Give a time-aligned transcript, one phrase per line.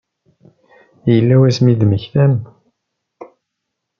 [1.11, 2.33] Yella wasmi i d-temmektam?